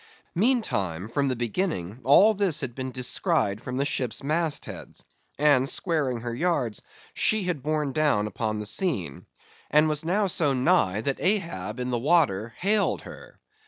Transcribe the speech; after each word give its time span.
Meantime, 0.33 1.07
from 1.07 1.27
the 1.27 1.35
beginning 1.35 1.99
all 2.03 2.33
this 2.33 2.61
had 2.61 2.73
been 2.73 2.91
descried 2.91 3.61
from 3.61 3.77
the 3.77 3.85
ship's 3.85 4.23
mast 4.23 4.65
heads; 4.65 5.05
and 5.37 5.69
squaring 5.69 6.21
her 6.21 6.33
yards, 6.33 6.81
she 7.13 7.43
had 7.43 7.61
borne 7.61 7.91
down 7.93 8.25
upon 8.25 8.57
the 8.57 8.65
scene; 8.65 9.27
and 9.69 9.87
was 9.87 10.03
now 10.03 10.25
so 10.25 10.53
nigh, 10.55 11.01
that 11.01 11.21
Ahab 11.21 11.79
in 11.79 11.91
the 11.91 11.99
water 11.99 12.51
hailed 12.57 13.03
her! 13.03 13.39